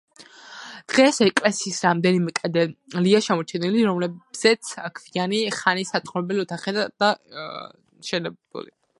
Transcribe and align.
დღეს 0.91 1.17
ეკლესიის 1.23 1.81
რამდენიმე 1.87 2.31
კედელია 2.37 3.19
შემორჩენილი, 3.25 3.83
რომლებზეც 3.89 4.71
გვიანი 4.99 5.41
ხანის 5.57 5.93
საცხოვრებელი 5.95 6.43
ოთახია 6.45 6.87
და 7.05 7.11
შენებული. 8.09 8.73